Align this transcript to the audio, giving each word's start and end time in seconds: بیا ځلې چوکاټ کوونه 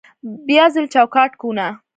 بیا 0.47 0.65
ځلې 0.73 0.87
چوکاټ 0.93 1.31
کوونه 1.39 1.67